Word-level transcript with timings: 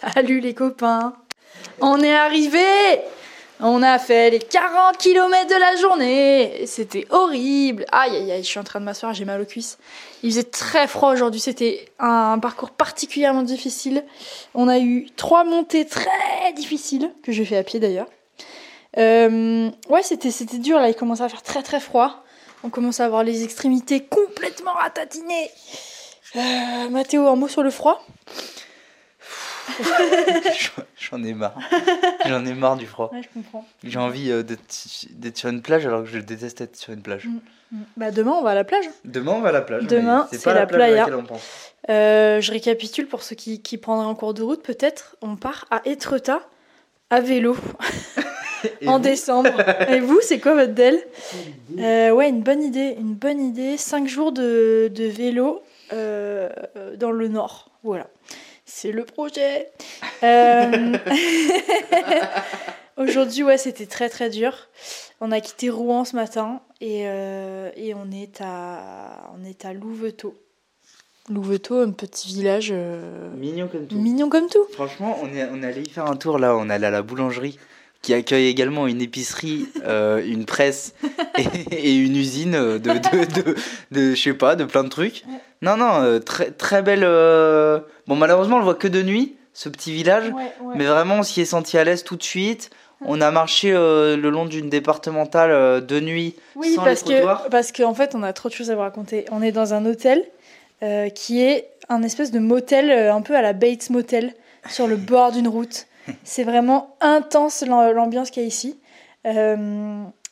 Salut 0.00 0.38
les 0.38 0.54
copains 0.54 1.12
On 1.80 2.00
est 2.00 2.14
arrivé 2.14 2.60
On 3.58 3.82
a 3.82 3.98
fait 3.98 4.30
les 4.30 4.38
40 4.38 4.96
km 4.96 5.48
de 5.48 5.58
la 5.58 5.74
journée 5.74 6.66
C'était 6.66 7.04
horrible 7.10 7.84
Aïe 7.90 8.14
aïe 8.14 8.30
aïe, 8.30 8.42
je 8.44 8.48
suis 8.48 8.60
en 8.60 8.64
train 8.64 8.78
de 8.78 8.84
m'asseoir, 8.84 9.12
j'ai 9.12 9.24
mal 9.24 9.40
aux 9.40 9.44
cuisses. 9.44 9.76
Il 10.22 10.30
faisait 10.30 10.44
très 10.44 10.86
froid 10.86 11.12
aujourd'hui, 11.12 11.40
c'était 11.40 11.90
un 11.98 12.38
parcours 12.38 12.70
particulièrement 12.70 13.42
difficile. 13.42 14.04
On 14.54 14.68
a 14.68 14.78
eu 14.78 15.08
trois 15.16 15.42
montées 15.42 15.84
très 15.84 16.52
difficiles, 16.54 17.10
que 17.24 17.32
j'ai 17.32 17.44
fait 17.44 17.56
à 17.56 17.64
pied 17.64 17.80
d'ailleurs. 17.80 18.06
Euh, 18.98 19.68
ouais, 19.88 20.02
c'était, 20.04 20.30
c'était 20.30 20.58
dur 20.58 20.78
là, 20.78 20.88
il 20.88 20.94
commençait 20.94 21.24
à 21.24 21.28
faire 21.28 21.42
très 21.42 21.64
très 21.64 21.80
froid. 21.80 22.22
On 22.62 22.70
commence 22.70 23.00
à 23.00 23.04
avoir 23.04 23.24
les 23.24 23.42
extrémités 23.42 24.04
complètement 24.04 24.74
ratatinées. 24.74 25.50
Euh, 26.36 26.88
Mathéo, 26.90 27.26
un 27.26 27.36
mot 27.36 27.48
sur 27.48 27.64
le 27.64 27.70
froid? 27.70 28.04
J'en 30.96 31.22
ai 31.22 31.34
marre. 31.34 31.58
J'en 32.26 32.44
ai 32.44 32.54
marre 32.54 32.76
du 32.76 32.86
froid. 32.86 33.10
Ouais, 33.12 33.22
je 33.22 33.28
comprends. 33.32 33.64
J'ai 33.84 33.98
envie 33.98 34.30
euh, 34.30 34.42
d'être 34.42 35.36
sur 35.36 35.48
une 35.48 35.62
plage 35.62 35.86
alors 35.86 36.02
que 36.02 36.08
je 36.08 36.18
déteste 36.18 36.60
être 36.60 36.76
sur 36.76 36.92
une 36.92 37.02
plage. 37.02 37.26
Mm. 37.26 37.40
Mm. 37.72 37.82
Bah 37.96 38.10
demain, 38.10 38.32
on 38.32 38.42
va 38.42 38.50
à 38.50 38.54
la 38.54 38.64
plage. 38.64 38.84
Demain, 39.04 39.32
on 39.32 39.40
va 39.40 39.50
à 39.50 39.52
la 39.52 39.60
plage. 39.62 39.86
Demain, 39.86 40.26
c'est 40.30 40.42
pas 40.42 40.54
la 40.54 40.66
plage 40.66 40.80
à 40.80 40.84
playa. 40.86 41.00
laquelle 41.04 41.14
on 41.14 41.24
pense. 41.24 41.42
Euh, 41.90 42.40
je 42.40 42.52
récapitule 42.52 43.06
pour 43.06 43.22
ceux 43.22 43.36
qui, 43.36 43.60
qui 43.62 43.78
prendraient 43.78 44.06
en 44.06 44.14
cours 44.14 44.34
de 44.34 44.42
route, 44.42 44.62
peut-être. 44.62 45.16
On 45.22 45.36
part 45.36 45.66
à 45.70 45.80
Étretat 45.84 46.40
à 47.10 47.20
vélo 47.20 47.56
en 48.86 48.98
décembre. 48.98 49.50
Et 49.88 50.00
vous, 50.00 50.20
c'est 50.22 50.40
quoi 50.40 50.54
votre 50.54 50.74
del 50.74 50.98
Euh, 51.78 52.10
Ouais, 52.10 52.28
une 52.28 52.42
bonne 52.42 52.62
idée. 52.62 52.96
Une 52.98 53.14
bonne 53.14 53.40
idée. 53.40 53.76
Cinq 53.76 54.08
jours 54.08 54.32
de, 54.32 54.90
de 54.94 55.04
vélo 55.04 55.62
euh, 55.92 56.48
dans 56.96 57.10
le 57.10 57.28
nord. 57.28 57.70
Voilà. 57.84 58.06
C'est 58.70 58.92
le 58.92 59.04
projet. 59.04 59.70
Euh, 60.22 60.92
Aujourd'hui, 62.96 63.42
ouais, 63.44 63.58
c'était 63.58 63.86
très 63.86 64.08
très 64.08 64.28
dur. 64.28 64.52
On 65.20 65.32
a 65.32 65.40
quitté 65.40 65.70
Rouen 65.70 66.04
ce 66.04 66.14
matin 66.16 66.60
et, 66.80 67.02
euh, 67.06 67.70
et 67.76 67.94
on, 67.94 68.10
est 68.10 68.40
à, 68.40 69.32
on 69.40 69.44
est 69.48 69.64
à 69.64 69.72
Louveteau. 69.72 70.34
Louveteau, 71.30 71.80
un 71.80 71.90
petit 71.92 72.28
village 72.28 72.70
euh, 72.72 73.30
Mignon 73.36 73.68
comme 73.68 73.86
tout. 73.86 73.96
mignon 73.98 74.28
comme 74.28 74.48
tout. 74.48 74.64
Franchement, 74.72 75.18
on 75.22 75.32
est, 75.34 75.44
on 75.50 75.62
est 75.62 75.66
allé 75.66 75.82
y 75.82 75.88
faire 75.88 76.06
un 76.06 76.16
tour 76.16 76.38
là. 76.38 76.56
On 76.56 76.68
est 76.70 76.74
allé 76.74 76.86
à 76.86 76.90
la 76.90 77.02
boulangerie 77.02 77.58
qui 78.00 78.14
accueille 78.14 78.46
également 78.46 78.86
une 78.86 79.00
épicerie, 79.02 79.66
euh, 79.84 80.22
une 80.24 80.44
presse 80.46 80.94
et, 81.36 81.88
et 81.90 81.96
une 81.96 82.16
usine 82.16 82.54
euh, 82.54 82.78
de, 82.78 82.90
de, 82.92 83.42
de, 83.42 83.56
de- 83.90 84.14
je 84.14 84.20
sais 84.22 84.34
pas, 84.34 84.54
de 84.56 84.64
plein 84.64 84.84
de 84.84 84.88
trucs. 84.88 85.24
Non, 85.62 85.76
non, 85.76 86.20
très, 86.20 86.50
très 86.52 86.82
belle. 86.82 87.02
Bon, 88.08 88.16
malheureusement, 88.16 88.56
on 88.56 88.58
le 88.58 88.64
voit 88.64 88.74
que 88.74 88.88
de 88.88 89.02
nuit, 89.02 89.36
ce 89.54 89.68
petit 89.68 89.92
village. 89.92 90.30
Ouais, 90.30 90.52
ouais. 90.62 90.74
Mais 90.76 90.86
vraiment, 90.86 91.16
on 91.18 91.22
s'y 91.22 91.40
est 91.40 91.44
senti 91.44 91.78
à 91.78 91.84
l'aise 91.84 92.02
tout 92.04 92.16
de 92.16 92.22
suite. 92.22 92.70
On 93.04 93.20
a 93.20 93.30
marché 93.30 93.70
euh, 93.72 94.16
le 94.16 94.28
long 94.30 94.44
d'une 94.44 94.68
départementale 94.68 95.52
euh, 95.52 95.80
de 95.80 96.00
nuit 96.00 96.34
Oui, 96.56 96.74
sans 96.74 96.82
parce 96.82 97.06
les 97.06 97.14
trottoirs. 97.16 97.44
que 97.44 97.48
parce 97.50 97.70
qu'en 97.70 97.94
fait, 97.94 98.16
on 98.16 98.24
a 98.24 98.32
trop 98.32 98.48
de 98.48 98.54
choses 98.54 98.72
à 98.72 98.74
vous 98.74 98.80
raconter. 98.80 99.24
On 99.30 99.40
est 99.40 99.52
dans 99.52 99.72
un 99.72 99.86
hôtel 99.86 100.24
euh, 100.82 101.08
qui 101.08 101.40
est 101.42 101.68
un 101.88 102.02
espèce 102.02 102.32
de 102.32 102.40
motel 102.40 102.90
un 102.90 103.20
peu 103.22 103.36
à 103.36 103.42
la 103.42 103.52
Bates 103.52 103.90
Motel 103.90 104.34
sur 104.68 104.88
le 104.88 104.96
bord 104.96 105.30
d'une 105.30 105.46
route. 105.46 105.86
C'est 106.24 106.42
vraiment 106.42 106.96
intense 107.00 107.62
l'am- 107.64 107.92
l'ambiance 107.92 108.30
qu'il 108.30 108.42
y 108.42 108.46
a 108.46 108.48
ici. 108.48 108.78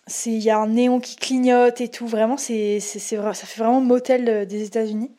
C'est 0.08 0.30
il 0.30 0.42
y 0.42 0.50
a 0.50 0.58
un 0.58 0.68
néon 0.68 1.00
qui 1.00 1.16
clignote 1.16 1.80
et 1.80 1.88
tout. 1.88 2.06
Vraiment, 2.06 2.36
c'est 2.36 2.80
ça 2.80 2.98
fait 3.34 3.60
vraiment 3.60 3.80
motel 3.80 4.46
des 4.46 4.64
États-Unis. 4.64 5.10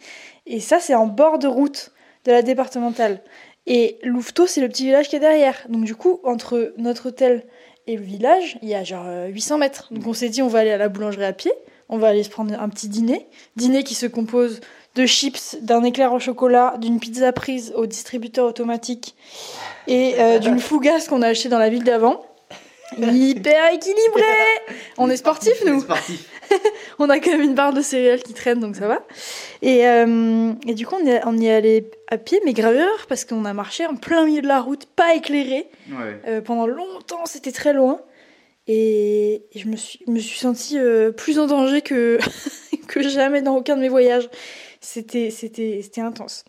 Et 0.45 0.59
ça, 0.59 0.80
c'est 0.80 0.95
en 0.95 1.05
bord 1.08 1.39
de 1.39 1.47
route 1.47 1.91
de 2.28 2.31
la 2.31 2.44
départementale. 2.44 3.22
Et 3.66 3.97
Louveteau, 4.03 4.47
c'est 4.47 4.61
le 4.61 4.67
petit 4.67 4.83
village 4.83 5.08
qui 5.08 5.16
est 5.16 5.20
derrière. 5.20 5.66
Donc 5.70 5.86
du 5.86 5.95
coup, 5.95 6.20
entre 6.23 6.73
notre 6.78 7.08
hôtel 7.08 7.45
et 7.88 7.95
le 7.95 8.03
village, 8.03 8.59
il 8.61 8.69
y 8.69 8.75
a 8.75 8.84
genre 8.84 9.06
euh, 9.08 9.28
800 9.28 9.58
mètres. 9.58 9.88
Donc 9.92 10.06
on 10.06 10.14
s'est 10.14 10.30
dit, 10.30 10.42
on 10.42 10.47
va 10.47 10.59
aller 10.59 10.72
à 10.72 10.78
la 10.78 10.89
boulangerie 10.89 11.23
à 11.23 11.34
pied, 11.34 11.53
on 11.89 11.97
va 11.97 12.09
aller 12.09 12.24
se 12.24 12.29
prendre 12.29 12.53
un 12.59 12.69
petit 12.69 12.90
dîner. 12.90 13.28
Dîner 13.56 13.84
qui 13.84 13.96
se 13.96 14.06
compose 14.06 14.59
de 14.96 15.06
chips, 15.06 15.57
d'un 15.62 15.84
éclair 15.84 16.12
au 16.12 16.19
chocolat, 16.19 16.75
d'une 16.79 17.00
pizza 17.00 17.31
prise 17.31 17.74
au 17.75 17.85
distributeur 17.85 18.46
automatique 18.46 19.16
et 19.88 20.16
euh, 20.19 20.40
d'une 20.40 20.59
fougasse 20.59 21.07
qu'on 21.07 21.22
a 21.22 21.28
acheté 21.28 21.50
dans 21.50 21.59
la 21.59 21.69
ville 21.69 21.84
d'avant. 21.84 22.25
Hyper 22.97 23.73
équilibré 23.73 24.23
On 24.97 25.09
est 25.09 25.18
sportifs, 25.18 25.63
nous 25.66 25.81
Sportif. 25.81 26.29
on 27.00 27.09
a 27.09 27.19
quand 27.19 27.31
même 27.31 27.41
une 27.41 27.56
barre 27.56 27.74
de 27.74 27.81
céréales 27.81 28.22
qui 28.22 28.34
traîne, 28.34 28.59
donc 28.59 28.75
ça 28.75 28.88
va. 28.88 29.06
Et, 29.62 29.88
euh, 29.88 30.53
et 30.66 30.74
du 30.74 30.85
coup, 30.85 30.96
on, 31.02 31.06
est, 31.06 31.22
on 31.25 31.38
y 31.38 31.47
est 31.47 31.53
allé 31.53 31.90
à 32.09 32.18
pied, 32.18 32.40
mais 32.46 32.53
grave 32.53 32.75
erreur, 32.75 33.06
parce 33.08 33.25
qu'on 33.25 33.46
a 33.46 33.53
marché 33.53 33.85
en 33.85 33.96
plein 33.96 34.25
milieu 34.25 34.41
de 34.41 34.47
la 34.47 34.62
route, 34.62 34.85
pas 34.85 35.16
éclairé. 35.16 35.69
Ouais. 35.90 36.22
Euh, 36.28 36.41
pendant 36.41 36.68
longtemps, 36.68 37.25
c'était 37.25 37.52
très 37.52 37.74
loin. 37.74 38.00
Et, 38.68 39.46
et 39.53 39.59
je 39.59 39.68
me 39.68 39.78
suis, 39.78 40.00
me 40.08 40.19
suis 40.19 40.40
sentie 40.40 40.78
euh, 40.78 41.12
plus 41.12 41.40
en 41.40 41.47
danger 41.47 41.81
que, 41.81 42.19
que 42.88 43.02
jamais 43.02 43.41
dans 43.41 43.56
aucun 43.56 43.75
de 43.75 43.81
mes 43.81 43.90
voyages. 43.90 44.29
C'était 44.81 45.31
intense. 45.97 46.46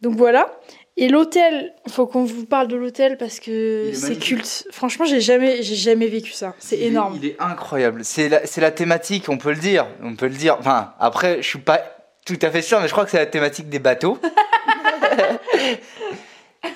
Donc 0.00 0.14
voilà. 0.16 0.58
Et 0.98 1.08
l'hôtel, 1.08 1.74
il 1.86 1.92
faut 1.92 2.06
qu'on 2.06 2.24
vous 2.24 2.46
parle 2.46 2.68
de 2.68 2.76
l'hôtel 2.76 3.18
parce 3.18 3.38
que 3.38 3.90
c'est 3.92 4.18
culte. 4.18 4.66
Franchement, 4.70 5.04
j'ai 5.04 5.20
jamais, 5.20 5.62
j'ai 5.62 5.74
jamais 5.74 6.06
vécu 6.06 6.32
ça. 6.32 6.54
C'est 6.58 6.76
Il 6.76 6.82
est- 6.84 6.86
énorme. 6.86 7.18
Il 7.22 7.26
est 7.28 7.36
incroyable. 7.38 8.02
C'est 8.02 8.30
la, 8.30 8.46
c'est 8.46 8.62
la 8.62 8.70
thématique, 8.70 9.28
on 9.28 9.36
peut 9.36 9.50
le 9.50 9.58
dire. 9.58 9.86
On 10.02 10.16
peut 10.16 10.26
le 10.28 10.34
dire. 10.34 10.56
Enfin, 10.58 10.94
après, 10.98 11.42
je 11.42 11.46
suis 11.48 11.58
pas 11.58 11.80
tout 12.24 12.38
à 12.40 12.50
fait 12.50 12.62
sûr, 12.62 12.80
mais 12.80 12.86
je 12.88 12.92
crois 12.92 13.04
que 13.04 13.10
c'est 13.10 13.18
la 13.18 13.26
thématique 13.26 13.68
des 13.68 13.78
bateaux. 13.78 14.18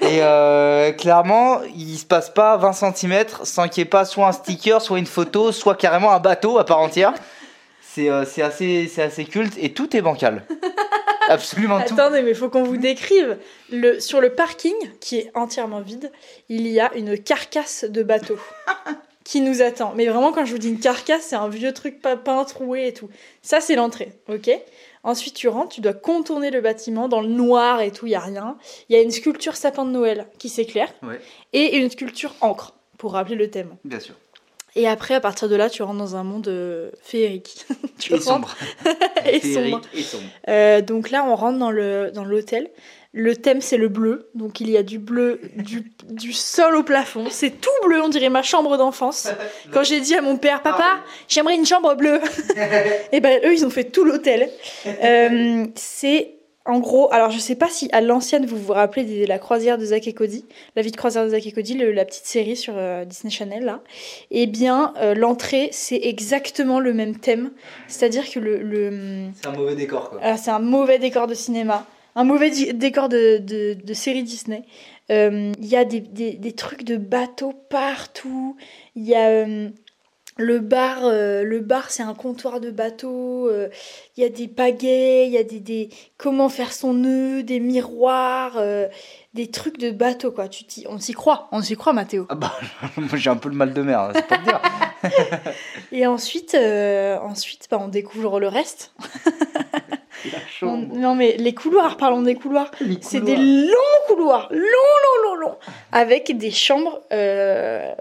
Et 0.03 0.23
euh, 0.23 0.93
clairement, 0.93 1.61
il 1.77 1.97
se 1.99 2.05
passe 2.05 2.31
pas 2.31 2.57
20 2.57 2.73
cm 2.95 3.25
sans 3.43 3.69
qu'il 3.69 3.83
n'y 3.83 3.87
ait 3.87 3.91
pas 3.91 4.05
soit 4.05 4.29
un 4.29 4.33
sticker, 4.33 4.81
soit 4.81 4.99
une 4.99 5.07
photo, 5.07 5.51
soit 5.51 5.75
carrément 5.75 6.13
un 6.13 6.21
bateau 6.21 6.59
à 6.59 6.65
part 6.65 6.79
entière. 6.79 7.13
C'est 7.83 8.09
euh, 8.09 8.25
c'est 8.25 8.43
assez, 8.43 8.87
c'est 8.93 9.03
assez 9.03 9.25
culte 9.25 9.55
et 9.59 9.73
tout 9.73 9.97
est 9.97 10.01
bancal. 10.03 10.45
Absolument 11.35 11.81
tout. 11.83 11.95
Attendez, 11.95 12.23
mais 12.23 12.31
il 12.31 12.37
faut 12.37 12.49
qu'on 12.49 12.65
vous 12.65 12.77
décrive. 12.77 13.39
Le, 13.71 14.01
sur 14.01 14.21
le 14.21 14.31
parking, 14.35 14.75
qui 15.01 15.19
est 15.19 15.31
entièrement 15.35 15.81
vide, 15.81 16.11
il 16.49 16.67
y 16.67 16.81
a 16.81 16.93
une 16.95 17.19
carcasse 17.19 17.85
de 17.89 18.03
bateau 18.03 18.37
qui 19.25 19.41
nous 19.41 19.63
attend. 19.63 19.93
Mais 19.95 20.07
vraiment, 20.07 20.33
quand 20.33 20.45
je 20.45 20.53
vous 20.53 20.59
dis 20.59 20.69
une 20.69 20.81
carcasse, 20.81 21.23
c'est 21.23 21.37
un 21.37 21.49
vieux 21.49 21.73
truc 21.73 22.01
pas 22.03 22.17
peint, 22.17 22.45
troué 22.45 22.89
et 22.89 22.93
tout. 22.93 23.09
Ça, 23.43 23.61
c'est 23.61 23.77
l'entrée, 23.77 24.13
ok? 24.29 24.51
Ensuite, 25.03 25.35
tu 25.35 25.49
rentres, 25.49 25.75
tu 25.77 25.81
dois 25.81 25.95
contourner 25.95 26.51
le 26.51 26.61
bâtiment 26.61 27.09
dans 27.09 27.21
le 27.23 27.29
noir 27.29 27.81
et 27.81 27.91
tout, 27.91 28.07
il 28.07 28.11
y 28.11 28.15
a 28.15 28.21
rien. 28.21 28.59
Il 28.89 28.97
y 28.97 28.99
a 28.99 29.03
une 29.03 29.11
sculpture 29.13 29.57
sapin 29.57 29.85
de 29.87 29.91
Noël 29.91 30.27
qui 30.39 30.49
s'éclaire 30.49 30.93
Ouais, 31.03 31.21
et 31.53 31.77
une 31.79 31.91
sculpture 31.91 32.35
encre 32.43 32.75
pour 32.99 33.13
rappeler 33.13 33.37
le 33.37 33.51
thème. 33.51 33.77
bien 33.85 34.01
sûr. 34.01 34.15
Et 34.77 34.87
après, 34.87 35.15
à 35.15 35.21
partir 35.21 35.49
de 35.49 35.57
là, 35.57 35.69
tu 35.69 35.83
rentres 35.83 35.99
dans 35.99 36.17
un 36.17 36.25
monde 36.25 36.49
euh, 36.49 36.91
féerique. 37.03 37.67
tu 37.99 38.15
Et 38.15 38.21
sombre. 38.21 38.55
Et 39.27 39.41
Féerique 39.41 39.73
sombre. 39.73 39.83
Et 39.95 40.03
sombre. 40.03 40.25
Euh, 40.49 40.81
donc 40.81 41.11
là, 41.11 41.25
on 41.25 41.35
rentre 41.35 41.59
dans 41.59 41.71
le 41.71 42.11
dans 42.13 42.25
l'hôtel. 42.25 42.71
Le 43.13 43.35
thème, 43.35 43.61
c'est 43.61 43.77
le 43.77 43.89
bleu. 43.89 44.31
Donc 44.35 44.61
il 44.61 44.71
y 44.71 44.77
a 44.77 44.85
du 44.85 45.01
bleu 45.01 45.41
du, 45.57 45.93
du 46.09 46.33
sol 46.33 46.77
au 46.77 46.85
plafond. 46.85 47.27
C'est 47.29 47.61
tout 47.61 47.71
bleu, 47.85 48.01
on 48.01 48.09
dirait 48.09 48.29
ma 48.29 48.43
chambre 48.43 48.77
d'enfance. 48.77 49.29
Quand 49.73 49.83
j'ai 49.83 50.01
dit 50.01 50.15
à 50.15 50.23
mon 50.23 50.37
père, 50.37 50.63
papa, 50.63 51.01
j'aimerais 51.27 51.57
une 51.57 51.67
chambre 51.67 51.95
bleue. 51.97 52.21
Et 53.11 53.21
ben 53.21 53.41
eux, 53.45 53.53
ils 53.53 53.67
ont 53.67 53.71
fait 53.71 53.85
tout 53.85 54.05
l'hôtel. 54.05 54.49
Euh, 54.87 55.67
c'est 55.75 56.35
en 56.67 56.79
gros, 56.79 57.11
alors 57.13 57.31
je 57.31 57.39
sais 57.39 57.55
pas 57.55 57.69
si 57.69 57.89
à 57.93 58.01
l'ancienne 58.01 58.45
vous 58.47 58.59
vous 58.59 58.73
rappelez 58.75 59.05
de 59.23 59.27
la 59.27 59.39
croisière 59.39 59.79
de 59.79 59.85
Zack 59.87 60.07
et 60.07 60.13
Cody, 60.13 60.45
la 60.77 60.83
vie 60.83 60.91
de 60.91 60.97
croisière 60.97 61.25
de 61.25 61.31
Zack 61.31 61.47
et 61.47 61.53
Cody, 61.53 61.75
le- 61.75 61.91
la 61.93 62.05
petite 62.05 62.27
série 62.27 62.57
sur 62.57 62.75
euh, 62.77 63.05
Disney 63.05 63.31
Channel 63.31 63.65
là. 63.65 63.81
Eh 64.31 64.47
bien, 64.47 64.93
euh, 64.99 65.15
l'entrée, 65.15 65.71
c'est 65.73 66.01
exactement 66.03 66.79
le 66.79 66.93
même 66.93 67.17
thème. 67.19 67.51
C'est-à-dire 67.89 68.29
que 68.31 68.39
le- 68.39 68.59
le 68.63 69.29
C'est 69.41 69.49
un 69.49 69.53
mauvais 69.53 69.75
décor 69.75 70.11
quoi. 70.11 70.21
ah, 70.23 70.37
c'est 70.37 70.51
un 70.51 70.59
mauvais 70.59 70.99
décor 70.99 71.27
de 71.27 71.35
cinéma, 71.35 71.87
un 72.15 72.25
mauvais 72.25 72.51
décor 72.75 73.09
de, 73.09 73.39
de, 73.39 73.75
de 73.83 73.95
série 73.95 74.23
Disney. 74.23 74.63
Euh, 75.11 75.53
Il 75.59 75.67
y 75.67 75.77
a 75.77 75.85
des, 75.85 76.01
des, 76.01 76.35
des 76.35 76.53
trucs 76.53 76.85
de 76.85 76.97
bateaux 76.97 77.55
partout. 77.71 78.57
Il 78.95 79.05
y 79.05 79.15
a 79.15 79.29
euh, 79.29 79.71
le 80.41 80.59
bar, 80.59 80.99
euh, 81.05 81.45
le 81.45 81.61
bar 81.61 81.91
c'est 81.91 82.03
un 82.03 82.15
comptoir 82.15 82.61
de 82.61 82.71
bateau. 82.71 83.49
euh, 83.49 83.69
Il 84.17 84.23
y 84.23 84.27
a 84.27 84.29
des 84.29 84.49
pagaies, 84.49 85.27
il 85.27 85.33
y 85.33 85.39
a 85.39 85.45
des, 85.45 85.61
des 85.61 85.89
comment 86.17 86.49
faire 86.49 86.73
son 86.73 86.95
nœud, 86.95 87.43
des 87.43 87.61
miroirs, 87.61 88.55
euh, 88.57 88.89
des 89.35 89.51
trucs 89.51 89.79
de 89.79 89.91
bateau 89.91 90.33
quoi. 90.33 90.49
Tu 90.49 90.65
on 90.89 90.99
s'y 90.99 91.13
croit, 91.13 91.49
on 91.53 91.63
s'y 91.63 91.77
croit 91.77 91.93
Mathéo. 91.93 92.27
Ah 92.29 92.35
bah, 92.35 92.53
j'ai 93.15 93.31
un 93.31 93.37
peu 93.37 93.49
le 93.49 93.55
mal 93.55 93.73
de 93.73 93.83
mer, 93.83 94.01
hein, 94.01 94.13
c'est 94.15 94.27
pas 94.27 94.39
dire. 94.39 94.61
Et 95.93 96.07
ensuite, 96.07 96.55
ensuite 96.57 97.69
bah, 97.71 97.79
on 97.81 97.89
découvre 97.89 98.41
le 98.41 98.49
reste. 98.49 98.93
La 100.33 100.39
On- 100.39 100.49
chambre. 100.51 100.95
non 100.99 101.15
mais 101.15 101.37
les 101.39 101.55
couloirs, 101.55 101.97
parlons 101.97 102.21
des 102.21 102.35
couloirs. 102.35 102.71
C'est 103.01 103.23
des 103.23 103.37
longs 103.37 104.05
couloirs, 104.07 104.49
longs, 104.51 104.59
longs, 104.59 105.31
longs, 105.31 105.35
longs, 105.37 105.57
avec 105.93 106.37
des 106.37 106.51
chambres 106.51 107.01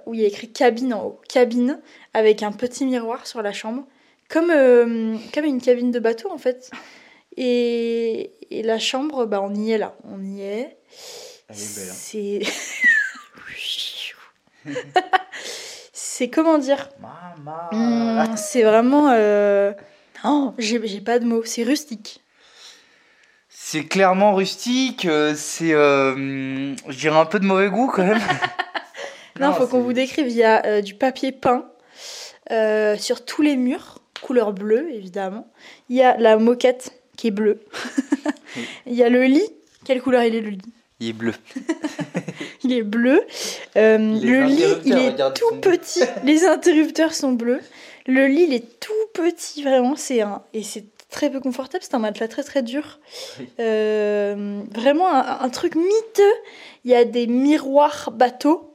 où 0.06 0.14
il 0.14 0.20
y 0.20 0.26
a 0.26 0.28
écrit 0.28 0.52
cabine 0.52 0.94
en 0.94 1.04
haut. 1.06 1.22
Cabine 1.30 1.80
avec 2.20 2.44
un 2.44 2.52
petit 2.52 2.86
miroir 2.86 3.26
sur 3.26 3.42
la 3.42 3.52
chambre, 3.54 3.86
comme, 4.30 4.52
euh, 4.52 5.16
comme 5.34 5.46
une 5.46 5.60
cabine 5.62 5.92
de 5.92 6.00
bateau 6.00 6.30
en 6.32 6.38
fait. 6.38 6.70
Et, 7.38 8.32
et 8.52 8.64
la 8.64 8.78
chambre, 8.80 9.26
bah, 9.26 9.42
on 9.42 9.54
y 9.56 9.72
est 9.72 9.78
là, 9.78 9.96
on 10.04 10.24
y 10.24 10.42
est. 10.42 10.78
Elle 11.48 11.56
est 11.56 11.76
belle. 11.76 11.90
hein. 11.90 11.94
C'est. 11.96 12.42
c'est 15.94 16.30
comment 16.30 16.58
dire? 16.58 16.90
Hum, 17.72 18.36
C'est 18.38 18.64
vraiment. 18.64 19.10
euh, 19.12 19.74
Oh, 20.26 20.54
j'ai 20.58 20.80
pas 21.00 21.18
de 21.20 21.26
mots. 21.26 21.44
C'est 21.46 21.64
rustique. 21.64 22.22
C'est 23.48 23.86
clairement 23.86 24.34
rustique, 24.34 25.06
euh, 25.06 25.34
c'est, 25.36 25.74
euh, 25.74 26.76
je 26.88 26.98
dirais 26.98 27.20
un 27.20 27.26
peu 27.26 27.40
de 27.40 27.46
mauvais 27.46 27.70
goût 27.70 27.88
quand 27.94 28.04
même. 28.06 28.20
Non, 29.40 29.54
faut 29.54 29.68
qu'on 29.68 29.80
vous 29.80 29.94
décrive. 29.94 30.28
Il 30.28 30.36
y 30.36 30.44
a 30.44 30.66
euh, 30.66 30.82
du 30.82 30.96
papier 30.96 31.32
peint 31.32 31.69
euh, 32.52 32.98
sur 32.98 33.26
tous 33.26 33.42
les 33.42 33.56
murs, 33.56 34.00
couleur 34.22 34.54
bleue 34.54 34.90
évidemment. 34.94 35.48
Il 35.90 35.96
y 35.96 36.02
a 36.04 36.18
la 36.18 36.38
moquette 36.38 36.94
qui 37.18 37.28
est 37.28 37.32
bleue. 37.32 37.62
Oui. 38.56 38.64
Il 38.88 38.94
y 38.94 39.04
a 39.04 39.10
le 39.10 39.24
lit. 39.26 39.48
Quelle 39.86 40.02
couleur 40.02 40.24
il 40.24 40.36
est 40.36 40.42
le 40.42 40.50
lit? 40.50 40.74
Il 41.00 41.10
est 41.10 41.14
bleu. 41.14 41.34
Il 42.64 42.74
est 42.74 42.84
bleu. 42.84 43.22
Euh, 43.78 43.98
le 43.98 44.44
lit, 44.44 44.64
il 44.84 44.98
est 44.98 45.16
tout 45.34 45.56
petit. 45.62 46.04
Les 46.24 46.46
interrupteurs 46.46 47.14
sont 47.14 47.32
bleus. 47.32 47.62
Le 48.06 48.28
lit, 48.28 48.44
il 48.50 48.54
est 48.54 48.80
tout 48.80 48.92
petit, 49.14 49.64
vraiment. 49.64 49.96
C'est 49.96 50.22
un 50.22 50.42
et 50.54 50.62
c'est 50.64 50.86
très 51.10 51.30
peu 51.30 51.40
confortable. 51.40 51.84
C'est 51.84 51.96
un 51.96 52.00
matelas 52.00 52.28
très 52.28 52.44
très 52.44 52.64
dur. 52.64 53.00
Oui. 53.40 53.48
Euh, 53.60 54.62
vraiment 54.74 55.08
un, 55.08 55.40
un 55.40 55.50
truc 55.50 55.76
miteux. 55.76 56.34
Il 56.84 56.92
y 56.92 56.96
a 56.96 57.06
des 57.06 57.28
miroirs 57.28 58.12
bateaux. 58.12 58.74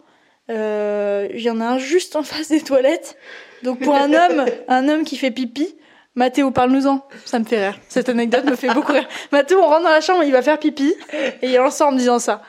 Euh, 0.51 1.29
Il 1.35 1.43
y 1.43 1.51
en 1.51 1.61
a 1.61 1.67
un 1.67 1.79
juste 1.79 2.17
en 2.17 2.23
face 2.23 2.49
des 2.49 2.61
toilettes. 2.61 3.17
Donc 3.65 3.81
pour 3.81 3.97
un 3.97 4.13
homme, 4.13 4.45
un 4.69 4.89
homme 4.89 5.05
qui 5.05 5.17
fait 5.17 5.31
pipi. 5.31 5.75
Mathéo, 6.17 6.53
parle-nous-en. 6.53 7.05
Ça 7.25 7.41
me 7.41 7.45
fait 7.45 7.67
rire. 7.67 7.81
Cette 7.89 8.09
anecdote 8.09 8.45
me 8.45 8.55
fait 8.55 8.73
beaucoup 8.73 8.93
rire. 8.93 9.09
Mathéo, 9.33 9.59
on 9.61 9.67
rentre 9.67 9.85
dans 9.85 9.91
la 9.91 10.01
chambre, 10.01 10.23
il 10.23 10.31
va 10.31 10.43
faire 10.43 10.59
pipi. 10.59 10.95
Et 11.43 11.49
il 11.49 11.59
en 11.59 11.71
sort 11.71 11.89
en 11.89 11.93
me 11.93 11.99
disant 11.99 12.19
ça. 12.19 12.43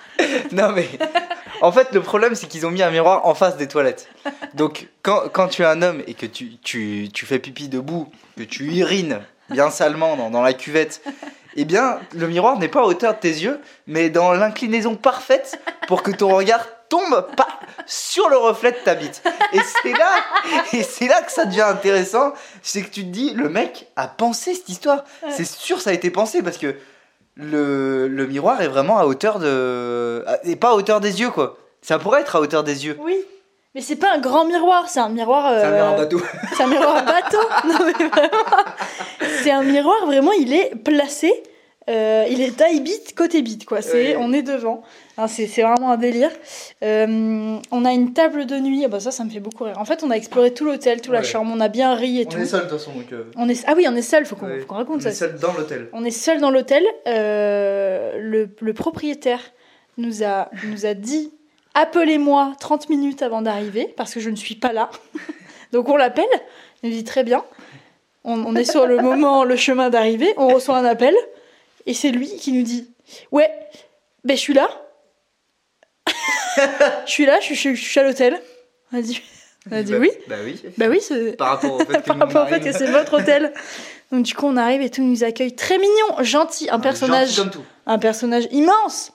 Non 0.51 0.71
mais, 0.73 0.87
en 1.61 1.71
fait 1.71 1.93
le 1.93 2.01
problème 2.01 2.35
c'est 2.35 2.47
qu'ils 2.47 2.65
ont 2.65 2.69
mis 2.71 2.83
un 2.83 2.91
miroir 2.91 3.25
en 3.25 3.33
face 3.33 3.55
des 3.55 3.67
toilettes. 3.67 4.09
Donc 4.53 4.89
quand, 5.01 5.29
quand 5.31 5.47
tu 5.47 5.61
es 5.61 5.65
un 5.65 5.81
homme 5.81 6.03
et 6.05 6.13
que 6.13 6.25
tu, 6.25 6.57
tu, 6.57 7.07
tu 7.13 7.25
fais 7.25 7.39
pipi 7.39 7.69
debout, 7.69 8.07
que 8.37 8.43
tu 8.43 8.65
urines 8.75 9.21
bien 9.49 9.69
salement 9.69 10.17
dans, 10.17 10.29
dans 10.29 10.41
la 10.41 10.53
cuvette, 10.53 11.01
eh 11.55 11.63
bien 11.63 11.99
le 12.13 12.27
miroir 12.27 12.59
n'est 12.59 12.67
pas 12.67 12.81
à 12.81 12.83
hauteur 12.83 13.13
de 13.13 13.19
tes 13.19 13.29
yeux, 13.29 13.61
mais 13.87 14.09
dans 14.09 14.33
l'inclinaison 14.33 14.95
parfaite 14.95 15.59
pour 15.87 16.03
que 16.03 16.11
ton 16.11 16.35
regard 16.35 16.67
tombe 16.89 17.27
pas 17.35 17.47
sur 17.85 18.29
le 18.29 18.37
reflet 18.37 18.71
de 18.71 18.77
ta 18.77 18.95
bite. 18.95 19.21
Et 19.53 19.59
c'est 19.81 19.93
là, 19.93 20.09
et 20.73 20.83
c'est 20.83 21.07
là 21.07 21.21
que 21.21 21.31
ça 21.31 21.45
devient 21.45 21.61
intéressant, 21.61 22.33
c'est 22.61 22.81
que 22.81 22.89
tu 22.89 23.01
te 23.01 23.09
dis 23.09 23.31
le 23.33 23.49
mec 23.49 23.87
a 23.95 24.07
pensé 24.07 24.53
cette 24.53 24.69
histoire. 24.69 25.03
Ouais. 25.23 25.29
C'est 25.31 25.45
sûr 25.45 25.81
ça 25.81 25.89
a 25.89 25.93
été 25.93 26.09
pensé 26.11 26.41
parce 26.43 26.57
que 26.57 26.75
le, 27.35 28.07
le 28.07 28.27
miroir 28.27 28.61
est 28.61 28.67
vraiment 28.67 28.97
à 28.97 29.05
hauteur 29.05 29.39
de. 29.39 30.25
Et 30.43 30.55
pas 30.55 30.69
à 30.69 30.73
hauteur 30.73 30.99
des 31.01 31.19
yeux, 31.19 31.31
quoi. 31.31 31.57
Ça 31.81 31.99
pourrait 31.99 32.21
être 32.21 32.35
à 32.35 32.41
hauteur 32.41 32.63
des 32.63 32.85
yeux. 32.85 32.97
Oui. 33.01 33.17
Mais 33.75 33.81
c'est 33.81 33.97
pas 33.97 34.13
un 34.13 34.19
grand 34.19 34.45
miroir, 34.45 34.87
c'est 34.87 35.01
un 35.01 35.09
miroir. 35.09 35.47
euh, 35.51 35.97
bateau. 35.97 36.21
C'est 36.55 36.63
un 36.63 36.67
miroir 36.67 37.03
bateau. 37.03 37.37
Non 37.65 37.79
mais 37.85 38.07
vraiment. 38.07 38.63
C'est 39.43 39.51
un 39.51 39.63
miroir 39.63 40.05
vraiment, 40.05 40.31
il 40.31 40.53
est 40.53 40.73
placé. 40.81 41.31
Euh, 41.89 42.25
il 42.29 42.41
est 42.41 42.57
taille 42.57 42.79
bite 42.81 43.13
côté 43.15 43.41
bite 43.41 43.65
quoi. 43.65 43.81
C'est, 43.81 44.15
Ouais. 44.15 44.17
on 44.19 44.33
est 44.33 44.41
devant. 44.41 44.81
Hein, 45.17 45.27
c'est, 45.27 45.47
c'est 45.47 45.61
vraiment 45.61 45.91
un 45.91 45.97
délire. 45.97 46.31
Euh, 46.83 47.57
on 47.71 47.85
a 47.85 47.91
une 47.93 48.13
table 48.13 48.45
de 48.45 48.57
nuit. 48.59 48.83
Ah 48.85 48.87
bah 48.87 48.99
ça, 48.99 49.11
ça 49.11 49.23
me 49.23 49.29
fait 49.29 49.39
beaucoup 49.39 49.63
rire. 49.65 49.75
En 49.79 49.85
fait, 49.85 50.03
on 50.03 50.09
a 50.11 50.15
exploré 50.15 50.53
tout 50.53 50.65
l'hôtel, 50.65 50.99
toute 51.01 51.13
la 51.13 51.19
Ouais. 51.19 51.25
chambre. 51.25 51.51
On 51.55 51.59
a 51.59 51.67
bien 51.69 51.93
ri 51.95 52.21
et 52.21 52.25
tout. 52.25 52.43
seul 52.45 52.65
de 52.65 52.69
toute 52.69 52.79
façon, 52.79 52.91
donc. 52.93 53.11
euh, 53.13 53.23
On 53.37 53.47
est- 53.47 53.63
Ah 53.67 53.73
oui, 53.77 53.85
on 53.89 53.95
est 53.95 54.01
seul. 54.01 54.25
Faut 54.25 54.35
qu'on, 54.35 54.47
ouais. 54.47 54.59
faut 54.59 54.65
qu'on 54.67 54.75
raconte 54.75 54.97
On 54.97 55.01
ça. 55.01 55.09
est 55.09 55.13
seul 55.13 55.35
dans 55.39 55.53
l'hôtel. 55.53 55.89
On 55.93 56.03
est 56.03 56.11
seul 56.11 56.39
dans 56.41 56.49
l'hôtel. 56.51 56.83
Le, 57.05 58.47
le 58.59 58.73
propriétaire 58.73 59.39
nous 59.97 60.23
a, 60.23 60.49
nous 60.67 60.85
a 60.85 60.93
dit 60.93 61.31
appelez-moi 61.73 62.53
30 62.59 62.89
minutes 62.89 63.21
avant 63.21 63.41
d'arriver 63.41 63.93
parce 63.97 64.13
que 64.13 64.19
je 64.19 64.29
ne 64.29 64.35
suis 64.35 64.55
pas 64.55 64.73
là. 64.73 64.89
Donc 65.71 65.89
on 65.89 65.97
l'appelle. 65.97 66.25
Il 66.83 66.89
nous 66.89 66.95
dit 66.95 67.03
très 67.03 67.23
bien. 67.23 67.43
On, 68.23 68.43
on 68.45 68.55
est 68.55 68.63
sur 68.69 68.87
le 68.87 68.97
moment, 68.97 69.43
le 69.43 69.55
chemin 69.55 69.89
d'arrivée. 69.89 70.33
On 70.37 70.47
reçoit 70.47 70.77
un 70.77 70.85
appel 70.85 71.13
et 71.85 71.93
c'est 71.93 72.11
lui 72.11 72.27
qui 72.37 72.51
nous 72.51 72.63
dit 72.63 72.89
ouais, 73.31 73.49
ben 74.23 74.35
je 74.35 74.41
suis 74.41 74.53
là. 74.53 74.69
je 77.05 77.11
suis 77.11 77.25
là. 77.25 77.39
Je 77.39 77.53
suis, 77.53 77.75
je 77.75 77.81
suis 77.83 77.99
à 77.99 78.03
l'hôtel. 78.03 78.39
On 78.91 78.97
a 78.97 79.01
dit, 79.01 79.21
on 79.69 79.75
a 79.75 79.83
dit 79.83 79.91
Bah- 79.91 79.97
oui. 79.99 80.11
Bah 80.27 80.35
oui. 80.43 80.61
Bah 80.77 80.85
oui, 80.89 80.99
c'est 81.01 81.35
Par 81.37 81.49
rapport 81.49 81.73
au 81.73 81.79
fait 81.85 82.01
que 82.01 82.07
par 82.07 82.17
rapport 82.17 82.45
au 82.45 82.47
fait 82.47 82.59
que 82.59 82.71
c'est 82.71 82.89
votre 82.91 83.17
hôtel. 83.19 83.53
Donc 84.11 84.23
du 84.23 84.33
coup, 84.35 84.45
on 84.45 84.57
arrive 84.57 84.81
et 84.81 84.89
tout 84.89 85.01
il 85.01 85.09
nous 85.09 85.23
accueille 85.23 85.55
très 85.55 85.77
mignon, 85.77 86.21
gentil, 86.23 86.69
un 86.69 86.79
personnage, 86.79 87.29
gentil 87.29 87.39
comme 87.39 87.49
tout. 87.63 87.65
un 87.87 87.97
personnage 87.97 88.47
immense, 88.51 89.11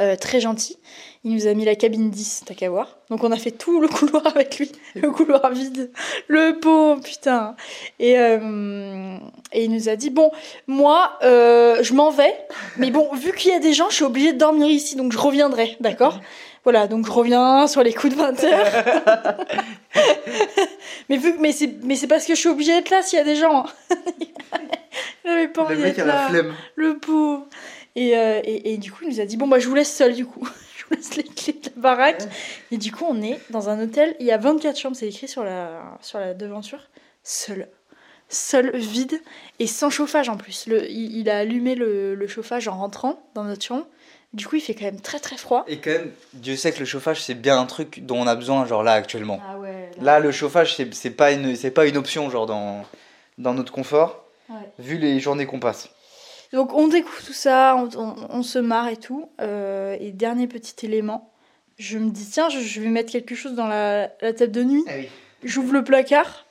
euh, 0.00 0.16
très 0.16 0.40
gentil. 0.40 0.78
Il 1.22 1.34
nous 1.34 1.46
a 1.46 1.52
mis 1.52 1.66
la 1.66 1.74
cabine 1.74 2.08
10, 2.10 2.44
t'as 2.46 2.54
qu'à 2.54 2.70
voir. 2.70 2.96
Donc 3.10 3.22
on 3.24 3.30
a 3.30 3.36
fait 3.36 3.50
tout 3.50 3.80
le 3.80 3.88
couloir 3.96 4.26
avec 4.26 4.58
lui, 4.58 4.72
le 4.94 5.10
couloir 5.10 5.50
vide, 5.50 5.90
le 6.28 6.58
pot, 6.58 6.96
putain. 7.02 7.54
Et, 7.98 8.18
euh, 8.18 9.16
et 9.52 9.64
il 9.64 9.70
nous 9.70 9.88
a 9.90 9.96
dit 9.96 10.08
bon, 10.10 10.30
moi, 10.66 11.18
euh, 11.22 11.82
je 11.82 11.92
m'en 11.92 12.10
vais, 12.10 12.34
mais 12.78 12.90
bon, 12.90 13.12
vu 13.14 13.32
qu'il 13.32 13.50
y 13.52 13.54
a 13.54 13.58
des 13.58 13.74
gens, 13.74 13.90
je 13.90 13.96
suis 13.96 14.04
obligée 14.04 14.32
de 14.32 14.38
dormir 14.38 14.66
ici, 14.68 14.96
donc 14.96 15.12
je 15.12 15.18
reviendrai, 15.18 15.76
d'accord? 15.80 16.20
Voilà, 16.64 16.86
donc 16.88 17.06
je 17.06 17.10
reviens 17.10 17.66
sur 17.66 17.82
les 17.82 17.92
coups 17.94 18.14
de 18.14 18.18
20 18.18 18.44
heures. 18.44 18.84
mais 21.08 21.16
vu 21.16 21.34
que- 21.34 21.40
mais 21.40 21.52
c'est 21.52 21.70
mais 21.82 21.96
c'est 21.96 22.06
parce 22.06 22.26
que 22.26 22.34
je 22.34 22.40
suis 22.40 22.48
obligée 22.48 22.72
d'être 22.72 22.90
là 22.90 23.02
s'il 23.02 23.18
y 23.18 23.22
a 23.22 23.24
des 23.24 23.36
gens. 23.36 23.64
Il 25.24 25.30
avait 25.30 25.48
pas 25.48 25.62
Le 25.62 25.74
envie 25.74 25.82
mec 25.82 25.96
d'être 25.96 26.04
a 26.08 26.12
la 26.12 26.28
flemme. 26.28 26.54
Le 26.76 26.98
pauvre. 26.98 27.46
Et, 27.96 28.16
euh, 28.16 28.40
et, 28.44 28.72
et 28.74 28.78
du 28.78 28.92
coup, 28.92 29.04
il 29.04 29.10
nous 29.10 29.20
a 29.20 29.24
dit 29.24 29.36
Bon, 29.36 29.48
bah, 29.48 29.58
je 29.58 29.68
vous 29.68 29.74
laisse 29.74 29.94
seul, 29.94 30.14
du 30.14 30.24
coup. 30.26 30.46
je 30.76 30.84
vous 30.84 30.94
laisse 30.94 31.16
les 31.16 31.24
clés 31.24 31.52
de 31.54 31.70
la 31.76 31.80
baraque. 31.82 32.22
Et 32.70 32.76
du 32.78 32.92
coup, 32.92 33.04
on 33.08 33.20
est 33.22 33.38
dans 33.50 33.68
un 33.68 33.80
hôtel. 33.82 34.14
Il 34.20 34.26
y 34.26 34.32
a 34.32 34.38
24 34.38 34.78
chambres, 34.78 34.96
c'est 34.96 35.08
écrit 35.08 35.28
sur 35.28 35.44
la, 35.44 35.96
sur 36.00 36.18
la 36.18 36.34
devanture. 36.34 36.88
Seul. 37.22 37.68
Seul, 38.32 38.76
vide 38.76 39.20
et 39.58 39.66
sans 39.66 39.90
chauffage 39.90 40.28
en 40.28 40.36
plus. 40.36 40.66
Le, 40.68 40.88
il, 40.88 41.16
il 41.18 41.28
a 41.28 41.38
allumé 41.38 41.74
le, 41.74 42.14
le 42.14 42.26
chauffage 42.28 42.68
en 42.68 42.78
rentrant 42.78 43.20
dans 43.34 43.42
notre 43.42 43.64
chambre. 43.64 43.86
Du 44.34 44.46
coup, 44.46 44.54
il 44.54 44.60
fait 44.60 44.74
quand 44.76 44.84
même 44.84 45.00
très 45.00 45.18
très 45.18 45.36
froid. 45.36 45.64
Et 45.66 45.78
quand 45.78 45.90
même, 45.90 46.12
Dieu 46.34 46.54
sait 46.54 46.70
que 46.70 46.78
le 46.78 46.84
chauffage 46.84 47.20
c'est 47.20 47.34
bien 47.34 47.58
un 47.58 47.66
truc 47.66 48.06
dont 48.06 48.20
on 48.20 48.28
a 48.28 48.36
besoin, 48.36 48.64
genre 48.66 48.84
là 48.84 48.92
actuellement. 48.92 49.40
Ah 49.44 49.58
ouais. 49.58 49.90
Là, 50.00 50.20
le 50.20 50.30
chauffage 50.30 50.76
c'est 50.92 51.10
pas 51.10 51.32
une 51.32 51.56
pas 51.72 51.86
une 51.86 51.96
option 51.96 52.30
genre 52.30 52.46
dans 52.46 52.84
dans 53.38 53.52
notre 53.54 53.72
confort, 53.72 54.24
Ouais. 54.48 54.56
vu 54.78 54.96
les 54.98 55.18
journées 55.18 55.46
qu'on 55.46 55.58
passe. 55.58 55.88
Donc 56.52 56.72
on 56.74 56.88
découvre 56.88 57.22
tout 57.24 57.32
ça, 57.32 57.76
on, 57.76 57.88
on- 57.98 58.16
on 58.30 58.42
se 58.42 58.58
marre 58.58 58.88
et 58.88 58.96
tout. 58.96 59.28
Euh, 59.40 59.96
et 60.00 60.10
dernier 60.12 60.46
petit 60.46 60.84
élément, 60.86 61.30
je 61.78 61.98
me 61.98 62.10
dis 62.10 62.26
tiens, 62.30 62.48
je, 62.48 62.58
je 62.60 62.80
vais 62.80 62.88
mettre 62.88 63.12
quelque 63.12 63.34
chose 63.34 63.54
dans 63.54 63.66
la, 63.68 64.10
la 64.20 64.32
table 64.32 64.52
de 64.52 64.64
nuit. 64.64 64.84
Ah 64.88 64.92
oui. 64.98 65.08
J'ouvre 65.44 65.72
le 65.72 65.84
placard 65.84 66.46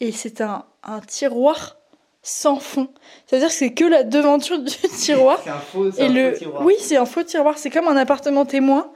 et 0.00 0.12
c'est 0.12 0.40
un, 0.40 0.64
un 0.82 1.00
tiroir 1.00 1.76
sans 2.22 2.58
fond. 2.58 2.88
C'est-à-dire 3.26 3.48
que 3.48 3.54
c'est 3.54 3.72
que 3.72 3.84
la 3.84 4.02
devanture 4.02 4.58
du 4.58 4.72
tiroir. 4.98 5.40
C'est 5.44 5.50
un 5.50 5.58
faux, 5.58 5.90
Et 5.92 6.06
un 6.06 6.08
le... 6.12 6.32
faux 6.32 6.38
tiroir. 6.38 6.62
Oui, 6.64 6.74
c'est 6.80 6.96
un 6.96 7.06
faux 7.06 7.22
tiroir. 7.22 7.56
C'est 7.58 7.70
comme 7.70 7.86
un 7.88 7.96
appartement 7.96 8.44
témoin. 8.46 8.90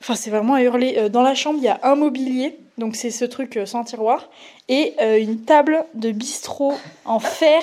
Enfin, 0.00 0.14
c'est 0.14 0.30
vraiment 0.30 0.54
à 0.54 0.62
hurler. 0.62 0.94
Euh, 0.96 1.08
Dans 1.08 1.22
la 1.22 1.34
chambre, 1.34 1.58
il 1.60 1.64
y 1.64 1.68
a 1.68 1.80
un 1.82 1.96
mobilier. 1.96 2.56
Donc, 2.78 2.94
c'est 2.94 3.10
ce 3.10 3.24
truc 3.24 3.56
euh, 3.56 3.66
sans 3.66 3.82
tiroir. 3.82 4.30
Et 4.68 4.94
euh, 5.00 5.18
une 5.20 5.40
table 5.42 5.84
de 5.94 6.12
bistrot 6.12 6.74
en 7.04 7.18
fer. 7.18 7.60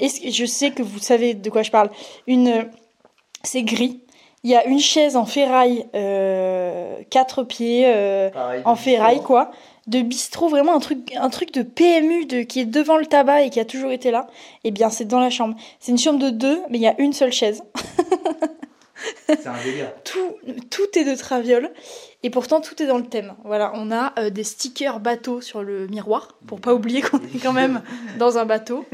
Et 0.00 0.30
je 0.30 0.44
sais 0.46 0.70
que 0.70 0.82
vous 0.82 0.98
savez 0.98 1.34
de 1.34 1.50
quoi 1.50 1.62
je 1.62 1.70
parle. 1.70 1.90
Une... 2.26 2.48
euh, 2.48 2.62
C'est 3.42 3.62
gris. 3.62 4.00
Il 4.42 4.50
y 4.50 4.56
a 4.56 4.64
une 4.66 4.78
chaise 4.80 5.16
en 5.16 5.26
ferraille, 5.26 5.84
euh, 5.94 6.96
quatre 7.10 7.42
pieds, 7.44 7.84
euh, 7.86 8.30
Pareil, 8.30 8.62
en 8.64 8.74
ferraille, 8.74 9.16
bistrot. 9.16 9.26
quoi. 9.26 9.50
De 9.86 10.00
bistrot, 10.00 10.48
vraiment 10.48 10.74
un 10.74 10.78
truc, 10.80 11.12
un 11.14 11.28
truc 11.28 11.52
de 11.52 11.62
PMU 11.62 12.24
de, 12.24 12.40
qui 12.42 12.60
est 12.60 12.64
devant 12.64 12.96
le 12.96 13.04
tabac 13.04 13.42
et 13.42 13.50
qui 13.50 13.60
a 13.60 13.66
toujours 13.66 13.90
été 13.90 14.10
là. 14.10 14.28
Eh 14.64 14.70
bien, 14.70 14.88
c'est 14.88 15.04
dans 15.04 15.20
la 15.20 15.28
chambre. 15.28 15.56
C'est 15.78 15.92
une 15.92 15.98
chambre 15.98 16.18
de 16.18 16.30
deux, 16.30 16.62
mais 16.70 16.78
il 16.78 16.82
y 16.82 16.86
a 16.86 16.94
une 16.98 17.12
seule 17.12 17.32
chaise. 17.32 17.62
C'est 19.26 19.46
un 19.46 19.62
délire. 19.64 19.92
Tout, 20.04 20.36
tout 20.70 20.98
est 20.98 21.04
de 21.04 21.14
traviole. 21.16 21.70
Et 22.22 22.28
pourtant, 22.30 22.60
tout 22.60 22.82
est 22.82 22.86
dans 22.86 22.98
le 22.98 23.06
thème. 23.06 23.34
Voilà, 23.44 23.72
on 23.74 23.90
a 23.90 24.12
euh, 24.18 24.28
des 24.28 24.44
stickers 24.44 25.00
bateau 25.00 25.40
sur 25.40 25.62
le 25.62 25.86
miroir, 25.86 26.36
pour 26.46 26.60
pas 26.60 26.74
oublier 26.74 27.00
qu'on 27.00 27.18
est 27.18 27.42
quand 27.42 27.54
même 27.54 27.82
dans 28.18 28.36
un 28.36 28.44
bateau. 28.44 28.84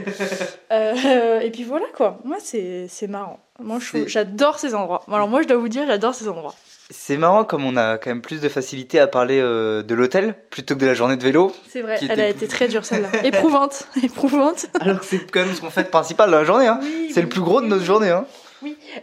Euh, 0.70 1.40
et 1.40 1.50
puis 1.50 1.64
voilà, 1.64 1.86
quoi. 1.96 2.20
Moi, 2.25 2.36
c'est 2.40 2.88
marrant. 3.08 3.40
Moi, 3.58 3.78
j'adore 4.06 4.58
ces 4.58 4.75
endroits. 4.75 5.04
Alors, 5.10 5.28
moi, 5.28 5.42
je 5.42 5.48
dois 5.48 5.56
vous 5.56 5.68
dire, 5.68 5.84
j'adore 5.86 6.14
ces 6.14 6.28
endroits. 6.28 6.54
C'est 6.90 7.16
marrant 7.16 7.44
comme 7.44 7.64
on 7.64 7.76
a 7.76 7.98
quand 7.98 8.10
même 8.10 8.22
plus 8.22 8.40
de 8.40 8.48
facilité 8.48 9.00
à 9.00 9.08
parler 9.08 9.40
euh, 9.40 9.82
de 9.82 9.92
l'hôtel 9.94 10.36
plutôt 10.50 10.76
que 10.76 10.80
de 10.80 10.86
la 10.86 10.94
journée 10.94 11.16
de 11.16 11.22
vélo. 11.22 11.52
C'est 11.68 11.82
vrai, 11.82 11.98
elle 12.00 12.12
était 12.12 12.22
a 12.22 12.28
été 12.28 12.46
très 12.46 12.68
dure, 12.68 12.84
celle-là. 12.84 13.08
Éprouvante. 13.25 13.88
Éprouvante. 14.00 14.66
Alors 14.78 15.00
que 15.00 15.04
c'est 15.06 15.28
quand 15.32 15.40
même 15.40 15.52
ce 15.52 15.60
qu'on 15.60 15.70
fait 15.70 15.82
de 15.82 15.88
principal 15.88 16.30
dans 16.30 16.38
la 16.38 16.44
journée. 16.44 16.68
Hein. 16.68 16.78
Oui, 16.80 17.10
C'est 17.12 17.22
le 17.22 17.28
plus 17.28 17.40
gros 17.40 17.60
de 17.60 17.66
notre 17.66 17.82
journée. 17.82 18.10
Hein. 18.10 18.25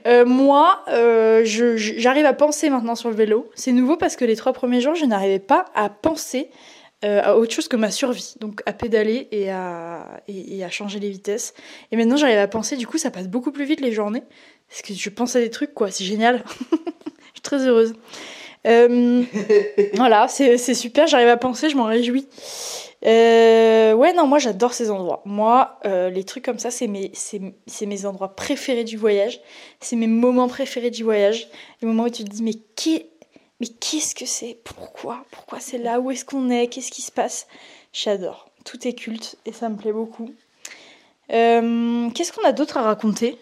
Euh, 0.07 0.25
moi, 0.25 0.83
euh, 0.89 1.41
je- 1.45 1.77
j'arrive 1.77 2.25
à 2.25 2.33
penser 2.33 2.69
maintenant 2.69 2.95
sur 2.95 3.09
le 3.09 3.15
vélo. 3.15 3.49
C'est 3.55 3.71
nouveau 3.71 3.97
parce 3.97 4.15
que 4.15 4.25
les 4.25 4.35
trois 4.35 4.53
premiers 4.53 4.81
jours, 4.81 4.95
je 4.95 5.05
n'arrivais 5.05 5.39
pas 5.39 5.65
à 5.75 5.89
penser 5.89 6.49
euh, 7.05 7.21
à 7.23 7.35
autre 7.37 7.53
chose 7.53 7.67
que 7.67 7.75
ma 7.75 7.91
survie. 7.91 8.35
Donc 8.39 8.61
à 8.65 8.71
pédaler 8.73 9.27
et 9.31 9.51
à, 9.51 10.21
et, 10.27 10.57
et 10.57 10.63
à 10.63 10.69
changer 10.69 10.99
les 10.99 11.09
vitesses. 11.09 11.53
Et 11.91 11.97
maintenant, 11.97 12.15
j'arrive 12.17 12.37
à 12.37 12.47
penser, 12.47 12.77
du 12.77 12.87
coup, 12.87 12.97
ça 12.97 13.11
passe 13.11 13.27
beaucoup 13.27 13.51
plus 13.51 13.65
vite 13.65 13.81
les 13.81 13.91
journées. 13.91 14.23
Parce 14.69 14.81
que 14.81 14.93
je 14.93 15.09
pense 15.09 15.35
à 15.35 15.39
des 15.41 15.49
trucs, 15.49 15.73
quoi. 15.73 15.91
C'est 15.91 16.05
génial. 16.05 16.43
je 17.35 17.41
très 17.41 17.67
heureuse. 17.67 17.93
Euh, 18.65 19.23
voilà, 19.95 20.27
c'est 20.29 20.57
c'est 20.57 20.73
super, 20.73 21.05
j'arrive 21.05 21.27
à 21.27 21.35
penser, 21.37 21.69
je 21.69 21.75
m'en 21.75 21.83
réjouis. 21.83 22.27
Euh, 23.05 23.93
ouais, 23.93 24.13
non, 24.13 24.27
moi 24.27 24.39
j'adore 24.39 24.73
ces 24.73 24.89
endroits. 24.89 25.21
Moi, 25.25 25.77
euh, 25.85 26.09
les 26.09 26.23
trucs 26.23 26.45
comme 26.45 26.59
ça, 26.59 26.71
c'est 26.71 26.87
mes, 26.87 27.11
c'est, 27.13 27.41
c'est 27.67 27.85
mes 27.85 28.05
endroits 28.05 28.35
préférés 28.35 28.85
du 28.85 28.97
voyage. 28.97 29.41
C'est 29.81 29.95
mes 29.95 30.07
moments 30.07 30.47
préférés 30.47 30.91
du 30.91 31.03
voyage. 31.03 31.49
Les 31.81 31.87
moments 31.87 32.03
où 32.03 32.09
tu 32.09 32.23
te 32.23 32.29
dis, 32.29 32.43
mais, 32.43 32.53
qui, 32.75 33.05
mais 33.59 33.67
qu'est-ce 33.67 34.15
que 34.15 34.25
c'est? 34.25 34.57
Pourquoi? 34.63 35.25
Pourquoi 35.31 35.59
c'est 35.59 35.77
là? 35.77 35.99
Où 35.99 36.11
est-ce 36.11 36.23
qu'on 36.23 36.49
est? 36.49 36.67
Qu'est-ce 36.67 36.91
qui 36.91 37.01
se 37.01 37.11
passe? 37.11 37.47
J'adore. 37.91 38.49
Tout 38.63 38.87
est 38.87 38.93
culte 38.93 39.35
et 39.45 39.51
ça 39.51 39.67
me 39.67 39.75
plaît 39.75 39.91
beaucoup. 39.91 40.31
Euh, 41.31 42.09
qu'est-ce 42.11 42.31
qu'on 42.31 42.47
a 42.47 42.53
d'autre 42.53 42.77
à 42.77 42.83
raconter? 42.83 43.37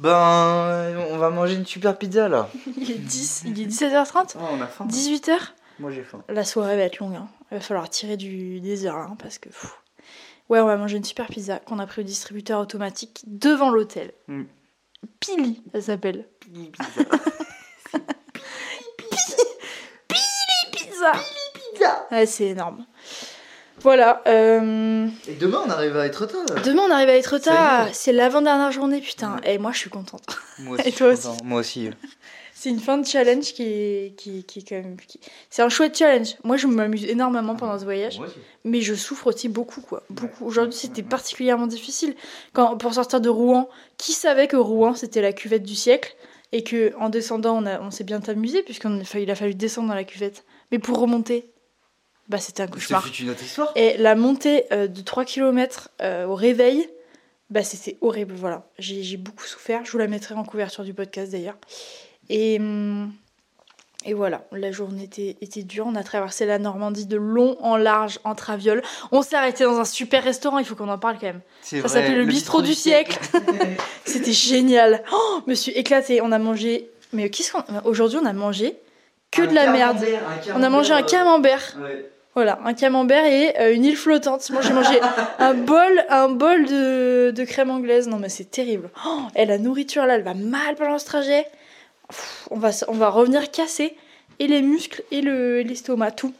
Ben, 0.00 1.06
on 1.12 1.18
va 1.18 1.30
manger 1.30 1.54
une 1.54 1.66
super 1.66 1.96
pizza 1.96 2.28
là. 2.28 2.48
Il 2.76 2.90
est 2.90 2.94
10, 2.98 3.44
il 3.46 3.60
est 3.60 3.66
17h30 3.66 4.34
Oh, 4.34 4.40
on 4.52 4.60
a 4.60 4.66
faim. 4.66 4.86
18h 4.90 5.38
Moi 5.78 5.90
j'ai 5.90 6.02
faim. 6.02 6.22
La 6.28 6.44
soirée 6.44 6.76
va 6.76 6.82
être 6.82 6.98
longue. 6.98 7.14
hein. 7.16 7.28
Il 7.50 7.54
va 7.56 7.60
falloir 7.60 7.88
tirer 7.90 8.16
du, 8.16 8.60
des 8.60 8.86
heures 8.86 8.96
hein, 8.96 9.16
parce 9.20 9.38
que. 9.38 9.48
pff. 9.48 9.78
Ouais, 10.50 10.60
on 10.60 10.66
va 10.66 10.76
manger 10.76 10.98
une 10.98 11.04
super 11.04 11.26
pizza 11.26 11.58
qu'on 11.58 11.78
a 11.78 11.86
pris 11.86 12.02
au 12.02 12.04
distributeur 12.04 12.60
automatique 12.60 13.22
devant 13.26 13.70
l'hôtel. 13.70 14.12
Mm. 14.28 14.42
Pili, 15.20 15.62
elle 15.72 15.82
s'appelle. 15.82 16.26
Pizza 16.40 16.72
Pizza. 20.72 22.06
Ouais, 22.10 22.26
c'est 22.26 22.46
énorme. 22.48 22.84
Voilà. 23.80 24.22
euh, 24.26 25.06
Et 25.28 25.34
demain 25.34 25.62
on 25.66 25.70
arrive 25.70 25.96
à 25.96 26.06
être 26.06 26.26
tard. 26.26 26.62
Demain, 26.64 26.82
on 26.88 26.90
arrive 26.90 27.08
à 27.10 27.14
être 27.16 27.38
Ça 27.38 27.50
tard. 27.52 27.88
est. 27.88 27.92
C'est 27.94 28.12
l'avant-dernière 28.12 28.72
journée, 28.72 29.00
putain. 29.00 29.36
Et 29.44 29.58
moi, 29.58 29.72
je 29.72 29.78
suis 29.78 29.90
contente. 29.90 30.24
Moi 30.58 30.78
Et 30.86 30.92
toi 30.92 31.14
content. 31.14 31.36
Moi 31.44 31.60
aussi. 31.60 31.90
C'est 32.64 32.70
une 32.70 32.80
fin 32.80 32.96
de 32.96 33.06
challenge 33.06 33.52
qui 33.52 33.62
est, 33.62 34.14
qui, 34.16 34.42
qui 34.44 34.60
est 34.60 34.62
quand 34.66 34.76
même. 34.76 34.96
qui- 34.96 35.20
C'est 35.50 35.60
un 35.60 35.68
chouette 35.68 35.98
challenge. 35.98 36.36
Moi, 36.44 36.56
je 36.56 36.66
m'amuse 36.66 37.04
énormément 37.04 37.56
pendant 37.56 37.78
ce 37.78 37.84
voyage. 37.84 38.18
Mais 38.64 38.80
je 38.80 38.94
souffre 38.94 39.26
aussi 39.26 39.50
beaucoup, 39.50 39.82
quoi. 39.82 40.02
Beaucoup. 40.08 40.46
Aujourd'hui, 40.46 40.72
c'était 40.78 41.02
particulièrement 41.02 41.66
difficile. 41.66 42.14
Quand, 42.54 42.78
pour 42.78 42.94
sortir 42.94 43.20
de 43.20 43.28
Rouen, 43.28 43.68
qui 43.98 44.12
savait 44.12 44.48
que 44.48 44.56
Rouen, 44.56 44.94
c'était 44.94 45.20
la 45.20 45.34
cuvette 45.34 45.62
du 45.64 45.74
siècle 45.74 46.16
Et 46.52 46.62
que 46.64 46.94
en 46.98 47.10
descendant, 47.10 47.58
on, 47.62 47.66
a- 47.66 47.80
on 47.82 47.90
s'est 47.90 48.04
bien 48.04 48.20
amusé, 48.28 48.62
puisqu'il 48.62 48.86
a, 48.88 49.02
fallu- 49.04 49.22
il 49.24 49.30
a 49.30 49.34
fallu 49.34 49.54
descendre 49.54 49.88
dans 49.88 49.94
la 49.94 50.04
cuvette. 50.04 50.44
Mais 50.72 50.78
pour 50.78 50.98
remonter, 50.98 51.50
bah, 52.30 52.38
c'était 52.38 52.62
un 52.62 52.66
cauchemar. 52.68 53.02
une 53.20 53.28
autre 53.30 53.42
histoire. 53.42 53.72
Et 53.76 53.98
la 53.98 54.14
montée 54.14 54.64
euh, 54.72 54.86
de 54.86 55.02
3 55.02 55.26
km 55.26 55.90
au 56.26 56.34
réveil, 56.34 56.88
bah, 57.50 57.62
c'était 57.62 57.98
horrible. 58.00 58.32
Voilà. 58.34 58.66
J'ai 58.78 59.18
beaucoup 59.18 59.44
souffert. 59.44 59.84
Je 59.84 59.92
vous 59.92 59.98
la 59.98 60.06
mettrai 60.06 60.34
en 60.34 60.44
couverture 60.44 60.82
du 60.84 60.94
podcast 60.94 61.30
d'ailleurs. 61.30 61.58
Et, 62.30 62.58
hum, 62.58 63.12
et 64.06 64.12
voilà, 64.12 64.42
la 64.52 64.70
journée 64.70 65.04
était, 65.04 65.36
était 65.40 65.62
dure. 65.62 65.86
On 65.86 65.94
a 65.94 66.02
traversé 66.02 66.44
la 66.44 66.58
Normandie 66.58 67.06
de 67.06 67.16
long 67.16 67.56
en 67.60 67.76
large 67.76 68.18
en 68.24 68.34
traviole. 68.34 68.82
On 69.12 69.22
s'est 69.22 69.36
arrêté 69.36 69.64
dans 69.64 69.78
un 69.78 69.84
super 69.86 70.22
restaurant, 70.22 70.58
il 70.58 70.64
faut 70.66 70.74
qu'on 70.74 70.88
en 70.90 70.98
parle 70.98 71.16
quand 71.18 71.26
même. 71.26 71.40
C'est 71.62 71.76
Ça 71.80 71.88
vrai, 71.88 72.00
s'appelle 72.00 72.18
le 72.18 72.26
bistrot 72.26 72.60
du 72.60 72.74
siècle. 72.74 73.18
C'était 74.04 74.32
génial. 74.32 75.02
Oh, 75.12 75.40
je 75.46 75.50
me 75.50 75.54
suis 75.54 75.72
éclatée. 75.72 76.20
On 76.20 76.32
a 76.32 76.38
mangé. 76.38 76.90
Mais 77.12 77.30
qu'est-ce 77.30 77.52
qu'on. 77.52 77.62
Aujourd'hui, 77.84 78.18
on 78.20 78.26
a 78.26 78.32
mangé 78.34 78.76
que 79.30 79.42
Un 79.42 79.46
de 79.46 79.54
la 79.54 79.72
merde. 79.72 80.04
On 80.54 80.62
a 80.62 80.68
mangé 80.68 80.92
un 80.92 81.02
camembert, 81.02 81.74
euh, 81.78 81.82
ouais. 81.84 82.10
Voilà, 82.34 82.58
un 82.64 82.74
camembert 82.74 83.24
et 83.24 83.56
euh, 83.60 83.72
une 83.72 83.84
île 83.84 83.96
flottante. 83.96 84.50
Moi, 84.50 84.60
j'ai 84.60 84.72
mangé 84.72 85.00
un 85.38 85.54
bol, 85.54 86.04
un 86.10 86.28
bol 86.28 86.66
de, 86.66 87.30
de 87.34 87.44
crème 87.44 87.70
anglaise. 87.70 88.08
Non, 88.08 88.18
mais 88.18 88.28
c'est 88.28 88.50
terrible. 88.50 88.90
Oh, 89.06 89.20
et 89.36 89.46
la 89.46 89.56
nourriture, 89.58 90.04
là, 90.04 90.16
elle 90.16 90.24
va 90.24 90.34
mal 90.34 90.74
pendant 90.74 90.98
ce 90.98 91.06
trajet. 91.06 91.46
On, 92.50 92.58
va, 92.58 92.70
on 92.88 92.92
va 92.94 93.08
revenir 93.10 93.50
casser. 93.50 93.96
Et 94.38 94.46
les 94.48 94.62
muscles, 94.62 95.02
et 95.10 95.20
le- 95.22 95.60
et 95.60 95.64
l'estomac, 95.64 96.10
tout. 96.12 96.34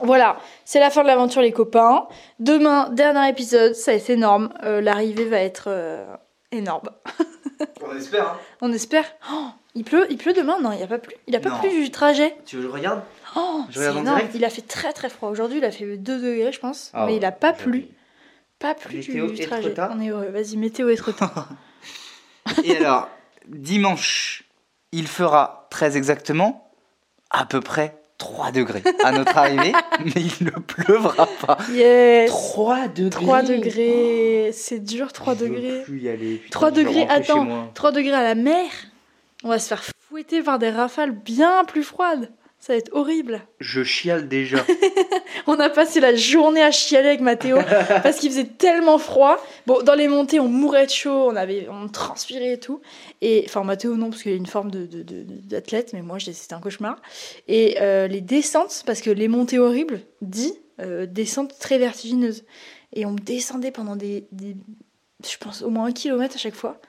Voilà, 0.00 0.38
c'est 0.64 0.78
la 0.80 0.90
fin 0.90 1.02
de 1.02 1.06
l'aventure, 1.08 1.42
les 1.42 1.52
copains. 1.52 2.06
Demain, 2.38 2.88
dernier 2.90 3.28
épisode, 3.28 3.74
ça 3.74 3.90
va 3.90 3.96
être 3.96 4.10
énorme. 4.10 4.52
Euh, 4.62 4.80
L'arrivée 4.80 5.24
va 5.26 5.38
être 5.40 5.64
euh, 5.66 6.06
énorme. 6.52 6.88
On 7.82 7.96
espère. 7.96 8.28
hein. 8.28 8.38
On 8.60 8.72
espère. 8.72 9.04
Oh, 9.32 9.46
il 9.74 9.82
pleut, 9.84 10.06
il 10.10 10.16
pleut 10.16 10.32
demain? 10.34 10.60
Non, 10.60 10.70
il 10.72 10.76
n'y 10.78 10.82
a 10.84 10.86
pas 10.86 10.98
plu. 10.98 11.14
Il 11.26 11.34
a 11.34 11.40
pas 11.40 11.50
Non. 11.50 11.58
plu 11.58 11.70
du 11.70 11.90
trajet. 11.90 12.36
Tu 12.46 12.56
veux 12.56 12.62
que 12.62 12.68
je 12.68 12.72
regarde? 12.72 13.02
Oh, 13.36 13.62
Je 13.70 13.80
regarde 13.80 13.96
en 13.98 14.00
énorme. 14.02 14.16
direct 14.18 14.34
Il 14.36 14.44
a 14.44 14.50
fait 14.50 14.62
très 14.62 14.92
très 14.92 15.08
froid. 15.08 15.28
Aujourd'hui, 15.30 15.58
il 15.58 15.64
a 15.64 15.70
fait 15.72 15.96
2 15.96 16.20
degrés, 16.20 16.52
je 16.52 16.60
pense. 16.60 16.90
Ah 16.94 17.04
mais 17.06 17.16
il 17.16 17.24
a 17.24 17.32
pas 17.32 17.52
plu. 17.52 17.88
Pas 18.60 18.74
plu 18.74 19.00
du, 19.00 19.08
Météo 19.10 19.26
du 19.30 19.42
et 19.42 19.46
trajet. 19.46 19.74
On 19.92 20.00
est 20.00 20.08
heureux. 20.10 20.28
Vas-y, 20.32 20.56
météo 20.56 20.88
et 20.88 20.92
Etretat. 20.94 21.32
Et 22.64 22.76
alors, 22.76 23.08
dimanche, 23.46 24.44
il 24.92 25.06
fera 25.08 25.66
très 25.70 25.96
exactement 25.96 26.70
à 27.30 27.44
peu 27.46 27.60
près 27.60 27.94
3 28.18 28.50
degrés 28.50 28.82
à 29.04 29.12
notre 29.12 29.36
arrivée, 29.38 29.72
mais 30.04 30.12
il 30.16 30.46
ne 30.46 30.50
pleuvra 30.50 31.28
pas. 31.46 31.58
Yes 31.70 32.28
3 32.30 32.88
degrés 32.88 33.10
3 33.10 33.42
degrés. 33.42 34.50
C'est 34.52 34.80
dur, 34.80 35.12
3 35.12 35.34
Je 35.34 35.38
veux 35.44 35.48
degrés. 35.50 35.82
plus 35.82 36.00
y 36.00 36.08
aller. 36.08 36.36
putain, 36.36 36.50
3 36.58 36.70
je 36.70 36.74
veux 36.74 36.84
degrés, 36.84 37.06
attends. 37.08 37.44
moi. 37.44 37.70
3 37.74 37.92
degrés 37.92 38.14
à 38.14 38.22
la 38.22 38.34
mer. 38.34 38.64
On 39.44 39.48
va 39.48 39.58
se 39.60 39.68
faire 39.68 39.82
fouetter 40.08 40.42
par 40.42 40.58
des 40.58 40.70
rafales 40.70 41.12
bien 41.12 41.64
plus 41.64 41.84
froides. 41.84 42.30
Ça 42.60 42.72
va 42.72 42.78
être 42.78 42.92
horrible. 42.92 43.40
Je 43.60 43.82
chiale 43.84 44.28
déjà. 44.28 44.58
On 45.46 45.58
a 45.60 45.70
passé 45.70 46.00
la 46.00 46.14
journée 46.14 46.60
à 46.62 46.70
chialer 46.70 47.08
avec 47.08 47.20
Mathéo 47.20 47.56
parce 48.02 48.18
qu'il 48.18 48.30
faisait 48.30 48.44
tellement 48.44 48.98
froid. 48.98 49.38
Bon, 49.66 49.80
dans 49.82 49.94
les 49.94 50.08
montées, 50.08 50.40
on 50.40 50.48
mourait 50.48 50.86
de 50.86 50.90
chaud, 50.90 51.28
on 51.30 51.36
avait, 51.36 51.68
on 51.70 51.88
transpirait 51.88 52.54
et 52.54 52.58
tout. 52.60 52.80
Et 53.22 53.44
enfin, 53.46 53.62
Mathéo 53.64 53.94
non, 53.94 54.10
parce 54.10 54.22
qu'il 54.22 54.32
a 54.32 54.34
une 54.34 54.46
forme 54.46 54.70
de, 54.70 54.86
de- 54.86 55.02
d'athlète, 55.44 55.92
mais 55.94 56.02
moi, 56.02 56.18
c'était 56.18 56.54
un 56.54 56.60
cauchemar. 56.60 57.00
Et 57.46 57.76
euh, 57.80 58.08
les 58.08 58.20
descentes, 58.20 58.82
parce 58.84 59.00
que 59.00 59.10
les 59.10 59.28
montées 59.28 59.58
horribles, 59.58 60.00
dit 60.20 60.52
euh, 60.80 61.06
descentes 61.06 61.58
très 61.58 61.78
vertigineuses. 61.78 62.44
Et 62.92 63.06
on 63.06 63.12
descendait 63.12 63.70
pendant 63.70 63.96
des, 63.96 64.26
des- 64.32 64.56
je 65.28 65.36
pense, 65.38 65.62
au 65.62 65.70
moins 65.70 65.86
un 65.86 65.92
kilomètre 65.92 66.34
à 66.34 66.38
chaque 66.38 66.54
fois. 66.56 66.80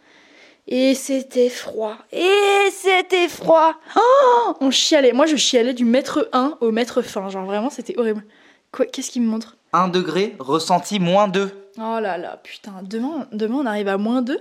Et 0.68 0.94
c'était 0.94 1.50
froid. 1.50 1.98
Et 2.12 2.70
c'était 2.72 3.28
froid. 3.28 3.74
Oh 3.96 4.54
on 4.62 4.70
chialait. 4.72 5.14
Moi, 5.14 5.26
je 5.26 5.36
chialais 5.36 5.74
du 5.74 5.86
mètre 5.86 6.30
1 6.32 6.58
au 6.62 6.72
mètre 6.72 7.02
fin. 7.02 7.30
Genre, 7.30 7.46
vraiment, 7.46 7.70
c'était 7.70 7.98
horrible. 7.98 8.24
Quoi 8.72 8.86
Qu'est-ce 8.86 9.10
qu'il 9.12 9.24
me 9.24 9.28
montre? 9.28 9.58
1 9.74 9.88
degré, 9.88 10.36
ressenti 10.40 11.00
moins 11.00 11.28
2. 11.28 11.52
Oh 11.78 12.00
là 12.00 12.18
là, 12.18 12.38
putain. 12.38 12.82
Demain, 12.84 13.28
demain 13.32 13.58
on 13.58 13.66
arrive 13.66 13.88
à 13.88 13.98
moins 13.98 14.22
2 14.22 14.40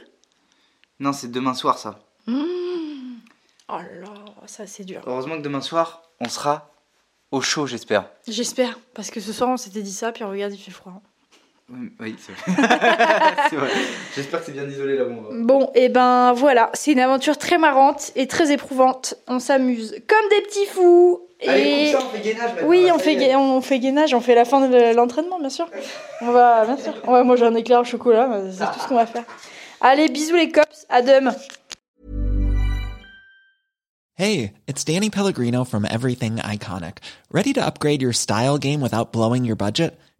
Non, 1.00 1.12
c'est 1.12 1.30
demain 1.30 1.54
soir 1.54 1.78
ça. 1.78 1.98
Oh 3.70 3.76
là 3.76 3.82
là, 4.00 4.14
ça 4.46 4.66
c'est 4.66 4.84
dur. 4.84 5.02
Heureusement 5.06 5.36
que 5.36 5.42
demain 5.42 5.60
soir, 5.60 6.02
on 6.20 6.28
sera 6.28 6.70
au 7.30 7.40
chaud, 7.42 7.66
j'espère. 7.66 8.10
J'espère. 8.26 8.78
Parce 8.94 9.10
que 9.10 9.20
ce 9.20 9.32
soir, 9.32 9.50
on 9.50 9.56
s'était 9.58 9.82
dit 9.82 9.92
ça, 9.92 10.12
puis 10.12 10.24
regarde, 10.24 10.52
il 10.54 10.58
fait 10.58 10.70
froid. 10.70 11.02
Oui, 11.70 11.90
oui, 12.00 12.16
c'est 12.18 12.32
vrai. 12.32 12.66
C'est 13.50 13.56
vrai. 13.56 13.68
J'espère 14.14 14.40
que 14.40 14.46
c'est 14.46 14.52
bien 14.52 14.64
isolé 14.64 14.96
là 14.96 15.04
où 15.04 15.10
on 15.10 15.20
va. 15.20 15.28
Bon, 15.44 15.70
et 15.74 15.90
ben 15.90 16.32
voilà. 16.32 16.70
C'est 16.72 16.92
une 16.92 17.00
aventure 17.00 17.36
très 17.36 17.58
marrante 17.58 18.10
et 18.16 18.26
très 18.26 18.50
éprouvante. 18.52 19.14
On 19.26 19.38
s'amuse 19.38 19.94
comme 20.06 20.28
des 20.30 20.40
petits 20.46 20.64
fous. 20.66 21.20
Et... 21.40 21.94
on 21.94 22.00
fait 22.08 22.20
gainage 22.20 22.52
maintenant, 22.54 22.68
Oui, 22.68 22.86
là, 22.86 22.94
on 22.94 22.98
fait, 22.98 23.76
on 23.76 23.78
gainage, 23.78 24.14
on 24.14 24.20
fait 24.20 24.34
la 24.34 24.44
fin 24.46 24.66
de 24.66 24.94
l'entraînement, 24.94 25.38
bien 25.38 25.50
sûr. 25.50 25.68
On 26.22 26.32
va, 26.32 26.64
bien 26.64 26.78
sûr. 26.78 26.94
On 27.06 27.12
va 27.12 27.22
manger 27.22 27.44
un 27.44 27.54
éclair 27.54 27.80
au 27.80 27.84
chocolat, 27.84 28.28
c'est 28.50 28.64
tout 28.64 28.80
ce 28.80 28.88
qu'on 28.88 28.96
va 28.96 29.06
faire. 29.06 29.24
Allez, 29.80 30.08
bisous 30.08 30.36
les 30.36 30.50
cops, 30.50 30.86
à 30.88 31.02
demain. 31.02 31.34
Hey, 34.16 34.54
it's 34.66 34.82
Danny 34.82 35.10
Pellegrino 35.10 35.62
from 35.62 35.84
Everything 35.84 36.38
Iconic. 36.38 36.98
Ready 37.30 37.52
to 37.52 37.64
upgrade 37.64 38.02
your 38.02 38.12
style 38.12 38.58
game 38.58 38.80
without 38.80 39.12
blowing 39.12 39.44
your 39.44 39.54
budget? 39.54 39.96